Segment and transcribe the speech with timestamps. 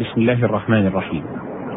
[0.00, 1.24] بسم الله الرحمن الرحيم.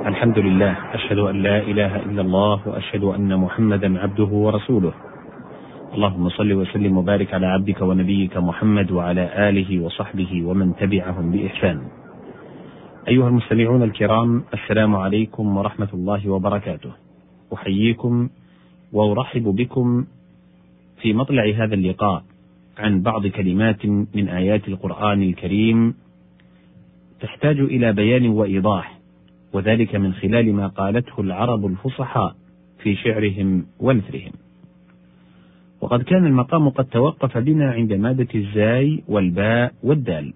[0.05, 4.93] الحمد لله أشهد أن لا إله إلا الله وأشهد أن محمدا عبده ورسوله.
[5.93, 11.81] اللهم صل وسلم وبارك على عبدك ونبيك محمد وعلى آله وصحبه ومن تبعهم بإحسان.
[13.07, 16.91] أيها المستمعون الكرام السلام عليكم ورحمة الله وبركاته.
[17.53, 18.29] أحييكم
[18.93, 20.05] وأرحب بكم
[21.01, 22.23] في مطلع هذا اللقاء
[22.79, 23.85] عن بعض كلمات
[24.15, 26.02] من آيات القرآن الكريم
[27.23, 28.99] تحتاج إلى بيان وإيضاح
[29.53, 32.35] وذلك من خلال ما قالته العرب الفصحاء
[32.79, 34.31] في شعرهم ونثرهم
[35.81, 40.33] وقد كان المقام قد توقف بنا عند مادة الزاي والباء والدال.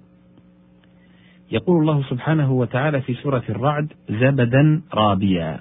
[1.52, 5.60] يقول الله سبحانه وتعالى في سورة الرعد زبدا رابيا.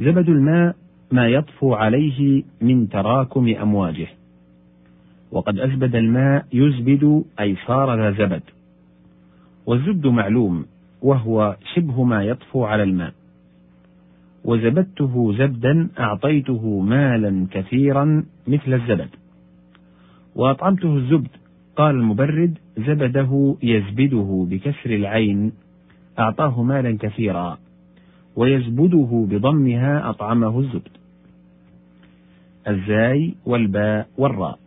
[0.00, 0.76] زبد الماء
[1.12, 4.08] ما يطفو عليه من تراكم أمواجه.
[5.32, 8.42] وقد أزبد الماء يزبد أي صار ذا زبد.
[9.66, 10.66] والزبد معلوم
[11.02, 13.12] وهو شبه ما يطفو على الماء.
[14.44, 19.08] وزبدته زبدا أعطيته مالا كثيرا مثل الزبد.
[20.34, 21.28] وأطعمته الزبد
[21.76, 25.52] قال المبرد زبده يزبده بكسر العين
[26.18, 27.58] أعطاه مالا كثيرا
[28.36, 30.88] ويزبده بضمها أطعمه الزبد.
[32.68, 34.58] الزاي والباء والراء.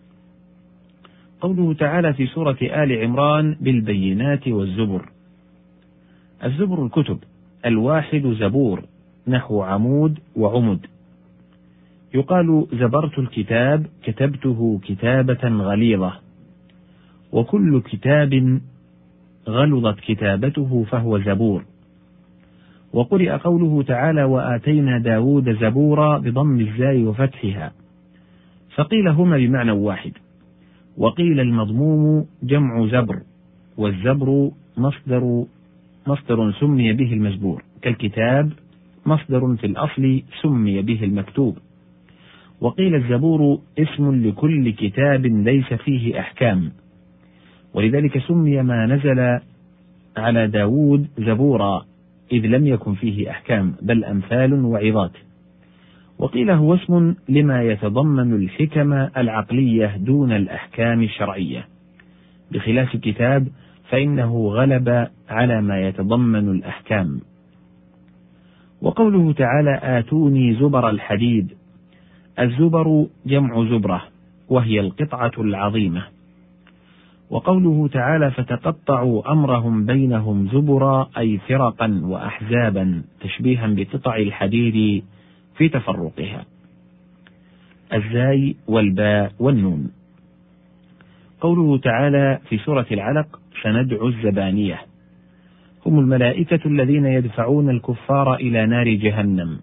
[1.42, 5.10] قوله تعالى في سورة آل عمران بالبينات والزبر.
[6.44, 7.20] الزبر الكتب
[7.66, 8.84] الواحد زبور
[9.28, 10.86] نحو عمود وعمد.
[12.14, 16.14] يقال زبرت الكتاب كتبته كتابة غليظة.
[17.32, 18.62] وكل كتاب
[19.48, 21.66] غلظت كتابته فهو زبور.
[22.94, 27.72] وقرئ قوله تعالى وآتينا داود زبورا بضم الزاي وفتحها.
[28.76, 30.12] فقيل هما بمعنى واحد.
[30.98, 33.20] وقيل المضموم جمع زبر
[33.78, 35.44] والزبر مصدر
[36.08, 38.52] مصدر سمي به المزبور كالكتاب
[39.06, 41.58] مصدر في الأصل سمي به المكتوب.
[42.62, 46.72] وقيل الزبور اسم لكل كتاب ليس فيه أحكام.
[47.74, 49.40] ولذلك سمي ما نزل
[50.18, 51.86] على داود زبورا
[52.32, 55.12] إذ لم يكن فيه أحكام بل أمثال وعظات.
[56.20, 61.68] وقيل هو اسم لما يتضمن الحكم العقلية دون الأحكام الشرعية.
[62.52, 63.48] بخلاف الكتاب
[63.90, 67.20] فإنه غلب على ما يتضمن الأحكام.
[68.82, 71.54] وقوله تعالى آتوني زبر الحديد.
[72.40, 74.04] الزبر جمع زبرة
[74.50, 76.04] وهي القطعة العظيمة.
[77.30, 85.04] وقوله تعالى فتقطعوا أمرهم بينهم زبرا أي فرقا وأحزابا تشبيها بقطع الحديد
[85.58, 86.46] في تفرقها.
[87.94, 89.92] الزاي والباء والنون.
[91.42, 94.82] قوله تعالى في سورة العلق سندعو الزبانية.
[95.86, 99.60] هم الملائكة الذين يدفعون الكفار إلى نار جهنم.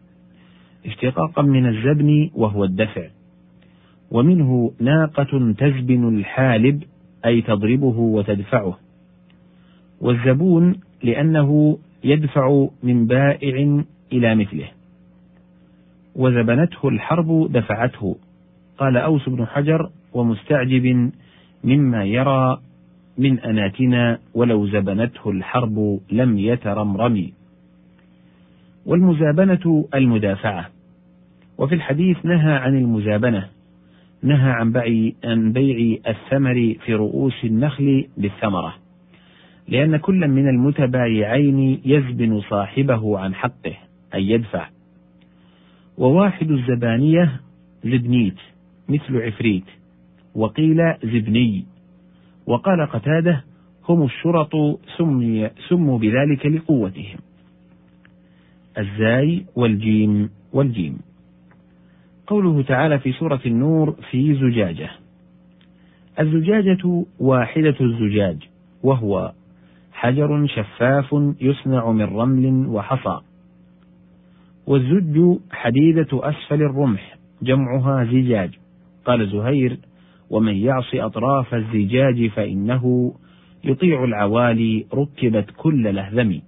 [0.87, 3.09] اشتقاقا من الزبن وهو الدفع.
[4.11, 6.83] ومنه ناقة تزبن الحالب
[7.27, 8.79] أي تضربه وتدفعه.
[10.01, 14.69] والزبون لأنه يدفع من بائع إلى مثله.
[16.17, 18.17] وزبنته الحرب دفعته.
[18.79, 21.11] قال أوس بن حجر ومستعجب
[21.65, 22.61] مما يرى
[23.19, 27.31] من أناتنا ولو زبنته الحرب لم يترمرم.
[28.87, 30.71] والمزابنة المدافعة.
[31.59, 33.49] وفي الحديث نهى عن المزابنة.
[34.23, 38.75] نهى عن بيع عن بيع الثمر في رؤوس النخل بالثمرة.
[39.69, 43.75] لأن كل من المتبايعين يزبن صاحبه عن حقه
[44.15, 44.74] أي يدفع.
[45.99, 47.41] وواحد الزبانية
[47.85, 48.37] زبنيت
[48.89, 49.65] مثل عفريت
[50.35, 51.65] وقيل زبني.
[52.47, 53.45] وقال قتادة
[53.89, 54.53] هم الشرط
[54.99, 57.19] سمي سموا بذلك لقوتهم.
[58.79, 60.99] الزاي والجيم والجيم.
[62.27, 64.91] قوله تعالى في سورة النور في زجاجة
[66.21, 68.39] الزجاجة واحدة الزجاج
[68.83, 69.33] وهو
[69.93, 73.21] حجر شفاف يصنع من رمل وحصى.
[74.67, 78.51] والزج حديدة أسفل الرمح جمعها زجاج.
[79.05, 79.79] قال زهير
[80.31, 83.15] ومن يعص أطراف الزجاج فإنه
[83.65, 86.41] يطيع العوالي ركبت كل لهذم.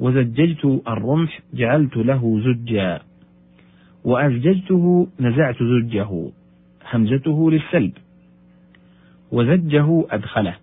[0.00, 3.00] وزججت الرمح جعلت له زجا.
[4.04, 6.30] وأزججته نزعت زجه
[6.92, 7.92] همزته للسلب.
[9.32, 10.56] وزجه أدخله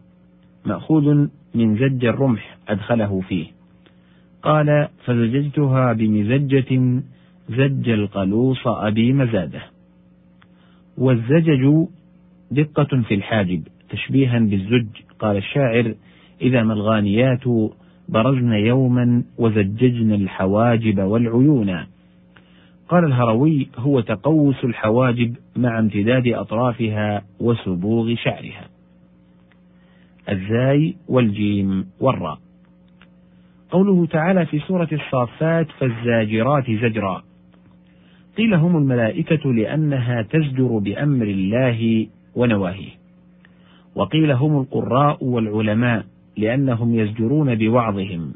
[0.65, 3.58] مأخوذ من زج الرمح أدخله فيه.
[4.43, 7.01] قال فزججتها بمزجة
[7.49, 9.61] زج القلوص أبي مزادة.
[10.97, 11.85] والزجج
[12.51, 14.87] دقة في الحاجب تشبيها بالزج.
[15.19, 15.95] قال الشاعر
[16.41, 17.43] إذا ما الغانيات
[18.09, 21.85] برزن يوما وزججن الحواجب والعيون.
[22.89, 28.67] قال الهروي هو تقوس الحواجب مع امتداد أطرافها وسبوغ شعرها.
[30.29, 32.48] الزاي والجيم والراء.
[33.71, 37.23] قوله تعالى في سورة الصافات فالزاجرات زجرا.
[38.37, 42.91] قيل هم الملائكة لأنها تزجر بأمر الله ونواهيه.
[43.95, 46.05] وقيل هم القراء والعلماء
[46.37, 48.33] لأنهم يزجرون بوعظهم.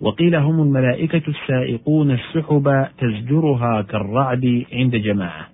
[0.00, 5.48] وقيل هم الملائكة السائقون السحب تزجرها كالرعد عند جماعة.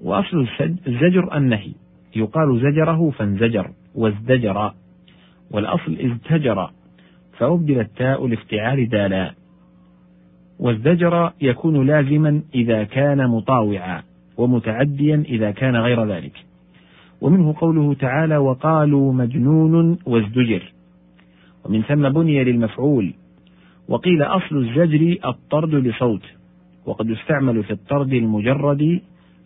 [0.00, 0.46] وأصل
[0.86, 1.72] الزجر النهي.
[2.16, 4.72] يقال زجره فانزجر وازدجر.
[5.50, 6.70] والأصل ازدجر.
[7.38, 9.34] فأبدل التاء لافتعال دالا.
[10.58, 14.02] وازدجر يكون لازما إذا كان مطاوعا
[14.36, 16.44] ومتعديا إذا كان غير ذلك.
[17.20, 20.72] ومنه قوله تعالى وقالوا مجنون وازدجر.
[21.64, 23.14] ومن ثم بني للمفعول
[23.88, 26.22] وقيل أصل الزجر الطرد لصوت
[26.86, 29.00] وقد يستعمل في الطرد المجرد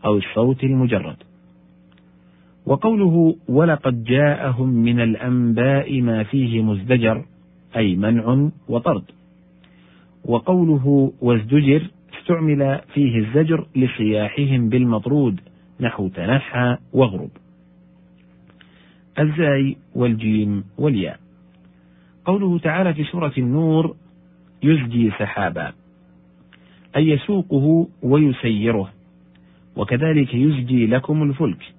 [0.04, 1.16] أو الصوت المجرد.
[2.66, 7.24] وقوله ولقد جاءهم من الأنباء ما فيه مزدجر
[7.76, 9.04] أي منع وطرد.
[10.24, 11.90] وقوله وازدجر
[12.20, 15.40] استعمل فيه الزجر لصياحهم بالمطرود
[15.80, 17.30] نحو تنحى واغرب.
[19.18, 21.20] الزاي والجيم والياء.
[22.24, 23.96] قوله تعالى في سورة النور
[24.62, 25.72] يزجي سحابا.
[26.96, 28.92] أي يسوقه ويسيره.
[29.76, 31.74] وكذلك يزجي لكم الفلك.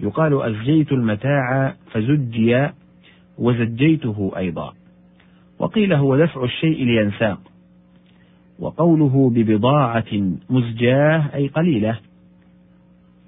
[0.00, 2.68] يقال أزجيت المتاع فزجي
[3.38, 4.74] وزجيته أيضا.
[5.58, 7.40] وقيل هو دفع الشيء لينساق
[8.58, 11.98] وقوله ببضاعة مزجاة أي قليلة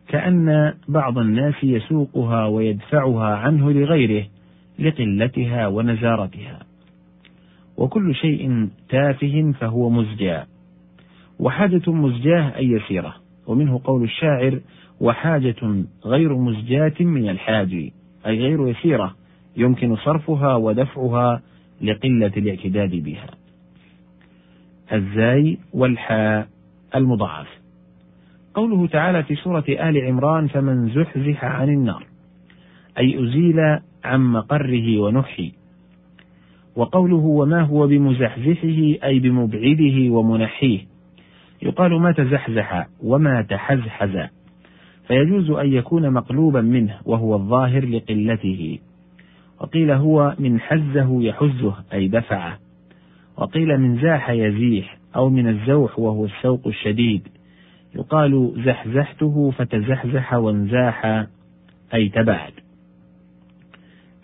[0.08, 4.26] كأن بعض الناس يسوقها ويدفعها عنه لغيره
[4.78, 6.58] لقلتها ونزارتها.
[7.76, 10.38] وكل شيء تافه فهو مزجى
[11.38, 13.14] وحاجة مزجاة أي يسيرة.
[13.46, 14.60] ومنه قول الشاعر
[15.00, 17.74] وحاجة غير مزجاة من الحاج
[18.26, 19.14] أي غير يسيرة
[19.56, 21.42] يمكن صرفها ودفعها
[21.82, 23.26] لقلة الاعتداد بها.
[24.92, 26.48] الزاي والحاء
[26.94, 27.48] المضاعف.
[28.54, 32.06] قوله تعالى في سورة آل عمران فمن زحزح عن النار
[32.98, 33.60] أي أزيل
[34.04, 35.52] عن مقره ونحي.
[36.76, 40.80] وقوله وما هو بمزحزحه أي بمبعده ومنحيه.
[41.62, 44.28] يقال ما تزحزح وما تحزحز.
[45.08, 48.78] فيجوز أن يكون مقلوبا منه وهو الظاهر لقلته.
[49.60, 52.58] وقيل هو من حزه يحزه أي دفعه
[53.36, 57.28] وقيل من زاح يزيح أو من الزوح وهو السوق الشديد.
[57.94, 61.26] يقال زحزحته فتزحزح وانزاح
[61.94, 62.52] أي تبعد.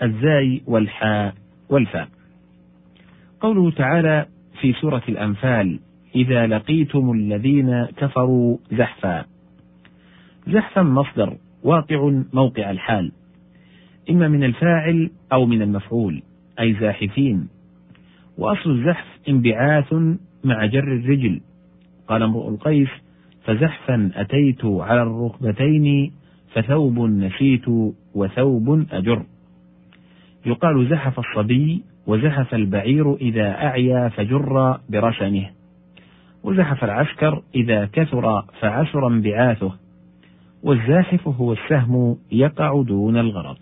[0.03, 1.35] الزاي والحاء
[1.71, 2.09] والفاء.
[3.41, 4.27] قوله تعالى
[4.61, 5.81] في سورة الأنفال
[6.15, 9.25] إذا لقيتم الذين كفروا زحفا
[10.47, 13.13] زحفا مصدر واقع موقع الحال.
[14.11, 16.23] إما من الفاعل أو من المفعول
[16.61, 17.49] أي زاحفين.
[18.39, 19.95] وأصل الزحف انبعاث
[20.45, 21.41] مع جر الرجل.
[22.09, 22.89] قال امرؤ القيس
[23.45, 26.13] فزحفا أتيت على الركبتين
[26.55, 27.65] فثوب نسيت
[28.15, 29.23] وثوب أجر.
[30.47, 35.47] يقال زحف الصبي وزحف البعير إذا أعيا فجر برشمه.
[36.45, 39.73] وزحف العسكر إذا كثر فعسر انبعاثه.
[40.63, 43.57] والزاحف هو السهم يقع دون الغرض.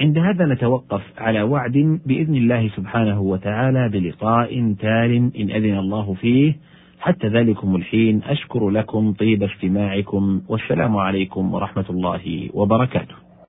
[0.00, 6.56] عند هذا نتوقف على وعد بإذن الله سبحانه وتعالى بلقاء تال إن أذن الله فيه.
[7.00, 13.27] حتى ذلكم الحين أشكر لكم طيب استماعكم والسلام عليكم ورحمة الله وبركاته.